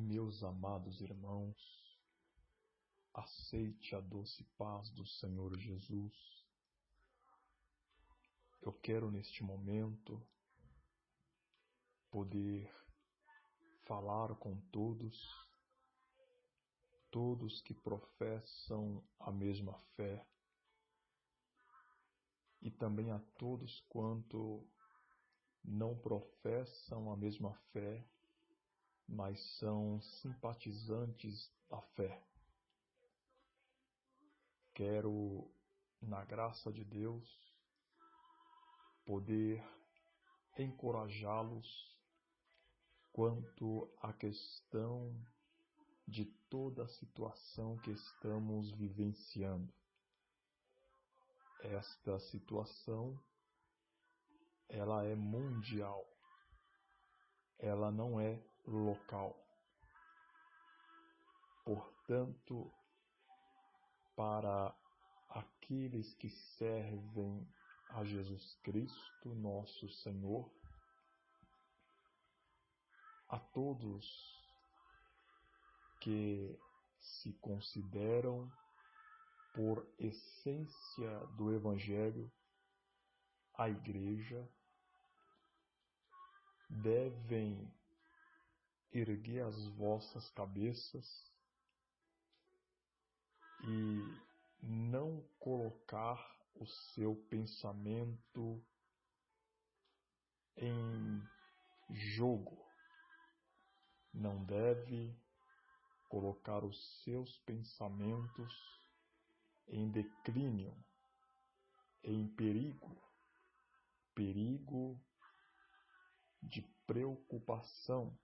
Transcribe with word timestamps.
Meus 0.00 0.44
amados 0.44 1.00
irmãos, 1.00 1.56
aceite 3.12 3.96
a 3.96 4.00
doce 4.00 4.44
paz 4.56 4.88
do 4.90 5.04
Senhor 5.04 5.58
Jesus. 5.58 6.14
Eu 8.62 8.72
quero 8.72 9.10
neste 9.10 9.42
momento 9.42 10.24
poder 12.12 12.72
falar 13.86 14.36
com 14.36 14.56
todos, 14.70 15.20
todos 17.10 17.60
que 17.62 17.74
professam 17.74 19.04
a 19.18 19.32
mesma 19.32 19.76
fé, 19.96 20.24
e 22.62 22.70
também 22.70 23.10
a 23.10 23.18
todos 23.36 23.80
quanto 23.88 24.64
não 25.64 25.98
professam 25.98 27.10
a 27.10 27.16
mesma 27.16 27.52
fé 27.72 28.08
mas 29.08 29.40
são 29.58 30.00
simpatizantes 30.00 31.50
da 31.70 31.80
fé. 31.80 32.22
Quero, 34.74 35.50
na 36.00 36.24
graça 36.24 36.70
de 36.70 36.84
Deus, 36.84 37.26
poder 39.06 39.64
encorajá-los 40.58 41.96
quanto 43.10 43.90
à 44.02 44.12
questão 44.12 45.12
de 46.06 46.26
toda 46.48 46.84
a 46.84 46.88
situação 46.88 47.78
que 47.78 47.90
estamos 47.90 48.70
vivenciando. 48.72 49.72
Esta 51.60 52.20
situação 52.20 53.18
ela 54.68 55.02
é 55.04 55.14
mundial. 55.14 56.06
Ela 57.58 57.90
não 57.90 58.20
é 58.20 58.40
local. 58.68 59.36
Portanto, 61.64 62.70
para 64.14 64.74
aqueles 65.30 66.14
que 66.14 66.28
servem 66.28 67.46
a 67.90 68.04
Jesus 68.04 68.54
Cristo, 68.62 69.34
nosso 69.34 69.88
Senhor, 69.88 70.50
a 73.28 73.38
todos 73.38 74.38
que 76.00 76.58
se 77.00 77.32
consideram 77.34 78.50
por 79.52 79.86
essência 79.98 81.18
do 81.36 81.52
Evangelho 81.52 82.30
a 83.54 83.68
Igreja, 83.68 84.48
devem 86.70 87.70
erguer 88.92 89.44
as 89.44 89.66
vossas 89.68 90.30
cabeças 90.30 91.32
e 93.64 94.28
não 94.62 95.22
colocar 95.38 96.38
o 96.54 96.66
seu 96.66 97.14
pensamento 97.28 98.64
em 100.56 101.22
jogo. 101.90 102.66
Não 104.12 104.44
deve 104.44 105.16
colocar 106.08 106.64
os 106.64 107.02
seus 107.02 107.38
pensamentos 107.40 108.52
em 109.68 109.90
declínio, 109.90 110.74
em 112.02 112.26
perigo, 112.28 112.96
perigo 114.14 115.00
de 116.42 116.62
preocupação 116.86 118.18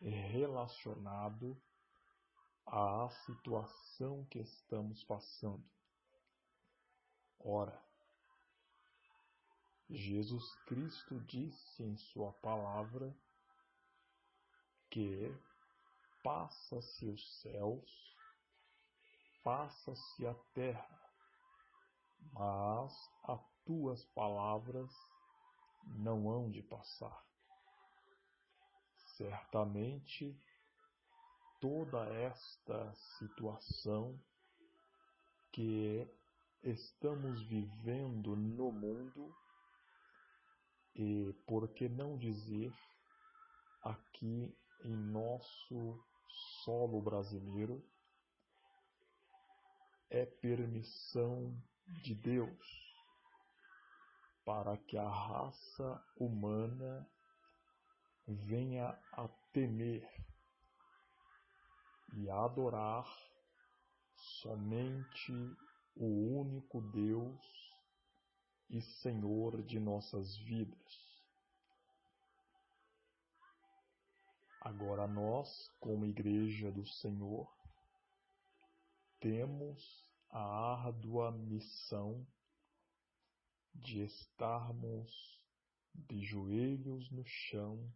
relacionado 0.00 1.60
à 2.66 3.08
situação 3.24 4.24
que 4.26 4.38
estamos 4.38 5.02
passando. 5.04 5.64
Ora, 7.38 7.80
Jesus 9.88 10.54
Cristo 10.66 11.20
disse 11.20 11.82
em 11.82 11.96
Sua 11.96 12.32
palavra 12.32 13.16
que 14.90 15.32
passa-se 16.24 17.06
os 17.06 17.40
céus, 17.40 18.16
passa-se 19.44 20.26
a 20.26 20.34
terra, 20.54 21.12
mas 22.32 22.92
as 23.22 23.40
tuas 23.64 24.04
palavras 24.06 24.90
não 25.84 26.28
hão 26.28 26.50
de 26.50 26.62
passar. 26.62 27.24
Certamente, 29.16 30.38
toda 31.58 32.04
esta 32.12 32.94
situação 33.18 34.20
que 35.50 36.06
estamos 36.62 37.42
vivendo 37.44 38.36
no 38.36 38.70
mundo 38.70 39.34
e, 40.94 41.32
por 41.46 41.66
que 41.68 41.88
não 41.88 42.18
dizer, 42.18 42.70
aqui 43.82 44.54
em 44.84 44.94
nosso 44.94 45.98
solo 46.62 47.00
brasileiro, 47.00 47.82
é 50.10 50.26
permissão 50.26 51.56
de 51.86 52.14
Deus 52.14 52.86
para 54.44 54.76
que 54.76 54.98
a 54.98 55.08
raça 55.08 56.04
humana 56.18 57.08
venha 58.26 58.88
a 59.12 59.28
temer 59.52 60.08
e 62.14 62.28
a 62.28 62.44
adorar 62.44 63.06
somente 64.16 65.32
o 65.94 66.40
único 66.40 66.80
Deus 66.80 67.40
e 68.68 68.80
Senhor 68.80 69.62
de 69.62 69.78
nossas 69.78 70.36
vidas. 70.38 71.06
Agora 74.60 75.06
nós, 75.06 75.68
como 75.78 76.04
Igreja 76.04 76.72
do 76.72 76.84
Senhor, 76.84 77.48
temos 79.20 80.04
a 80.30 80.82
árdua 80.84 81.30
missão 81.30 82.26
de 83.72 84.02
estarmos 84.02 85.40
de 85.94 86.20
joelhos 86.24 87.08
no 87.10 87.24
chão 87.24 87.88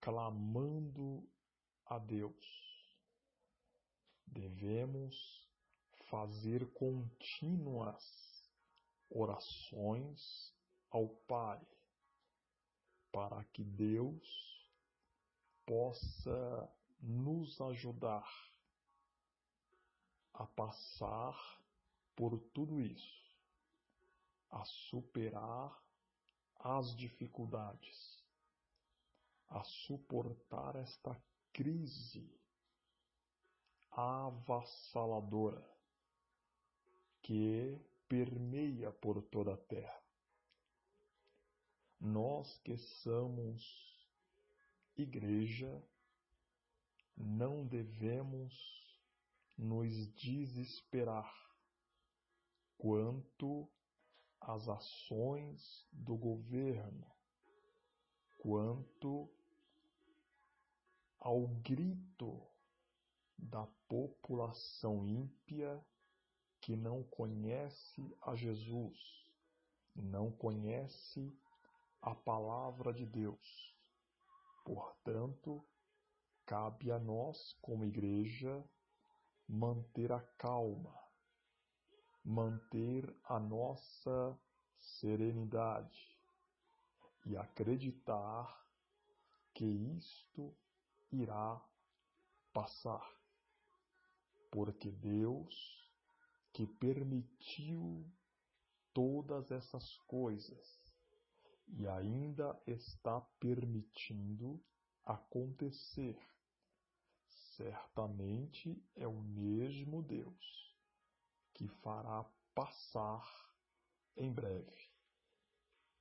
clamando 0.00 1.28
a 1.86 1.98
Deus. 1.98 2.58
Devemos 4.26 5.48
fazer 6.10 6.66
contínuas 6.72 8.28
orações 9.10 10.54
ao 10.90 11.08
Pai, 11.08 11.60
para 13.12 13.44
que 13.44 13.64
Deus 13.64 14.68
possa 15.66 16.70
nos 17.00 17.60
ajudar 17.60 18.28
a 20.34 20.46
passar 20.46 21.36
por 22.14 22.38
tudo 22.52 22.80
isso, 22.80 23.32
a 24.50 24.64
superar 24.64 25.82
as 26.60 26.94
dificuldades 26.96 28.17
a 29.48 29.62
suportar 29.64 30.76
esta 30.76 31.20
crise 31.52 32.38
avassaladora 33.90 35.66
que 37.22 37.78
permeia 38.08 38.92
por 38.92 39.22
toda 39.22 39.54
a 39.54 39.56
terra. 39.56 40.02
Nós 42.00 42.58
que 42.58 42.76
somos 42.76 43.88
igreja, 44.96 45.82
não 47.16 47.66
devemos 47.66 48.54
nos 49.56 50.06
desesperar 50.14 51.34
quanto 52.76 53.68
às 54.40 54.68
ações 54.68 55.86
do 55.92 56.16
governo, 56.16 57.10
quanto 58.36 59.28
ao 61.20 61.46
grito 61.62 62.40
da 63.36 63.66
população 63.88 65.06
ímpia 65.06 65.84
que 66.60 66.76
não 66.76 67.02
conhece 67.04 68.16
a 68.22 68.34
Jesus, 68.34 68.98
não 69.94 70.30
conhece 70.30 71.32
a 72.00 72.14
palavra 72.14 72.92
de 72.92 73.06
Deus. 73.06 73.74
Portanto, 74.64 75.64
cabe 76.44 76.90
a 76.90 76.98
nós, 76.98 77.56
como 77.60 77.84
igreja, 77.84 78.64
manter 79.48 80.12
a 80.12 80.20
calma, 80.36 80.94
manter 82.24 83.14
a 83.24 83.40
nossa 83.40 84.38
serenidade 84.78 86.18
e 87.24 87.36
acreditar 87.36 88.66
que 89.54 89.64
isto 89.64 90.54
irá 91.10 91.62
passar. 92.52 93.06
Porque 94.50 94.90
Deus, 94.90 95.54
que 96.52 96.66
permitiu 96.66 98.10
todas 98.92 99.50
essas 99.50 99.96
coisas 100.00 100.78
e 101.68 101.86
ainda 101.86 102.60
está 102.66 103.20
permitindo 103.38 104.62
acontecer, 105.04 106.18
certamente 107.56 108.82
é 108.94 109.06
o 109.06 109.20
mesmo 109.20 110.02
Deus 110.02 110.76
que 111.54 111.68
fará 111.68 112.24
passar 112.54 113.26
em 114.16 114.32
breve 114.32 114.88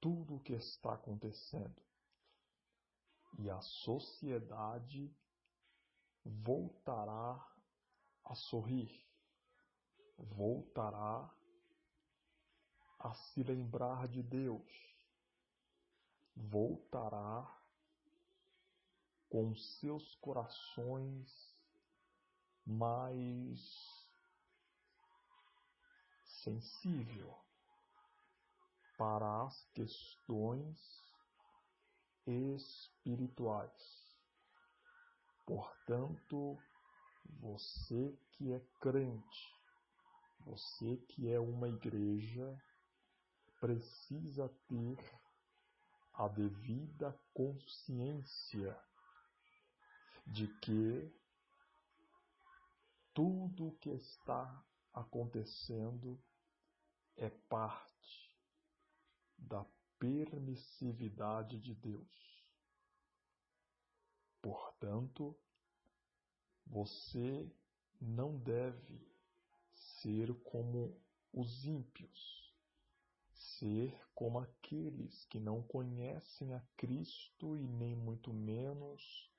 tudo 0.00 0.36
o 0.36 0.40
que 0.40 0.54
está 0.54 0.94
acontecendo 0.94 1.89
e 3.38 3.48
a 3.48 3.60
sociedade 3.60 5.14
voltará 6.24 7.46
a 8.24 8.34
sorrir, 8.34 9.04
voltará 10.18 11.32
a 12.98 13.14
se 13.14 13.42
lembrar 13.42 14.06
de 14.08 14.22
Deus, 14.22 14.94
voltará 16.36 17.60
com 19.30 19.54
seus 19.54 20.16
corações 20.16 21.56
mais 22.66 23.60
sensível 26.24 27.38
para 28.98 29.44
as 29.44 29.64
questões 29.72 31.09
espirituais. 32.26 34.10
Portanto, 35.46 36.58
você 37.40 38.16
que 38.32 38.52
é 38.52 38.60
crente, 38.80 39.54
você 40.40 40.96
que 41.08 41.28
é 41.30 41.38
uma 41.38 41.68
igreja, 41.68 42.60
precisa 43.60 44.48
ter 44.68 45.20
a 46.14 46.28
devida 46.28 47.18
consciência 47.34 48.78
de 50.26 50.46
que 50.58 51.12
tudo 53.12 53.68
o 53.68 53.76
que 53.78 53.90
está 53.90 54.64
acontecendo 54.92 56.18
é 57.16 57.28
parte 57.28 58.36
da 59.36 59.64
permissividade 60.00 61.60
de 61.60 61.74
Deus. 61.74 62.42
Portanto, 64.40 65.36
você 66.66 67.48
não 68.00 68.38
deve 68.38 69.06
ser 69.72 70.34
como 70.42 70.98
os 71.32 71.66
ímpios, 71.66 72.54
ser 73.34 73.94
como 74.14 74.38
aqueles 74.38 75.26
que 75.26 75.38
não 75.38 75.62
conhecem 75.62 76.54
a 76.54 76.60
Cristo 76.78 77.56
e 77.56 77.68
nem 77.68 77.94
muito 77.94 78.32
menos 78.32 79.30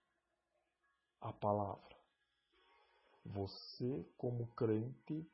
a 1.20 1.34
palavra. 1.34 1.98
Você, 3.26 4.08
como 4.18 4.48
crente, 4.54 5.28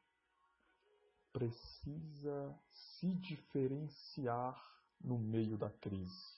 precisa 1.34 2.58
se 2.72 3.14
diferenciar 3.16 4.77
no 5.00 5.18
meio 5.18 5.58
da 5.58 5.70
crise, 5.70 6.38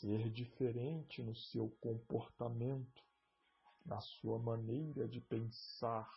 ser 0.00 0.30
diferente 0.30 1.22
no 1.22 1.34
seu 1.34 1.70
comportamento, 1.80 3.02
na 3.84 4.00
sua 4.00 4.38
maneira 4.38 5.08
de 5.08 5.20
pensar, 5.20 6.10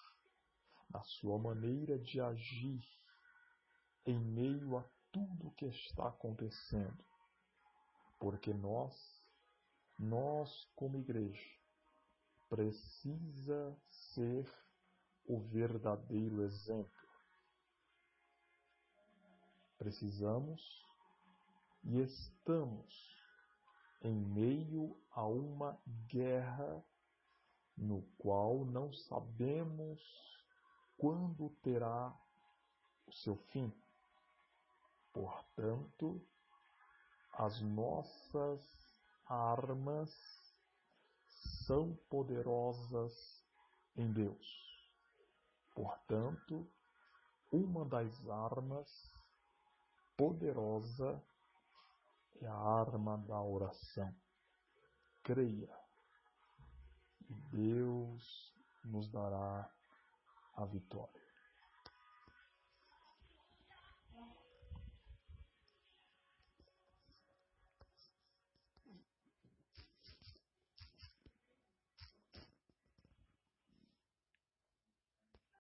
na 0.90 1.02
sua 1.04 1.40
maneira 1.40 1.98
de 1.98 2.20
agir 2.20 2.86
em 4.06 4.20
meio 4.20 4.78
a 4.78 4.84
tudo 5.12 5.52
que 5.52 5.66
está 5.66 6.08
acontecendo. 6.08 7.04
Porque 8.20 8.54
nós, 8.54 9.24
nós 9.98 10.70
como 10.76 11.00
igreja, 11.00 11.50
precisa 12.50 13.78
ser 13.90 14.52
o 15.26 15.40
verdadeiro 15.40 16.44
exemplo. 16.44 16.92
Precisamos 19.78 20.86
e 21.84 22.00
estamos 22.00 23.16
em 24.02 24.16
meio 24.16 25.00
a 25.12 25.26
uma 25.26 25.80
guerra 26.08 26.84
no 27.78 28.04
qual 28.18 28.66
não 28.66 28.94
sabemos 28.94 30.02
quando 30.98 31.50
terá 31.62 32.16
o 33.08 33.12
seu 33.12 33.36
fim. 33.36 33.74
Portanto, 35.12 36.26
as 37.34 37.60
nossas 37.62 38.62
armas 39.26 40.12
são 41.66 41.96
poderosas 42.10 43.44
em 43.96 44.12
Deus. 44.12 44.62
Portanto, 45.74 46.70
uma 47.52 47.86
das 47.86 48.30
armas 48.30 49.12
poderosa 50.16 51.22
é 52.40 52.48
a 52.48 52.56
arma 52.56 53.18
da 53.18 53.42
oração. 53.42 54.14
Creia 55.24 55.70
e 57.30 57.34
Deus 57.34 58.54
nos 58.84 59.10
dará 59.10 59.72
a 60.56 60.66
vitória. 60.66 61.31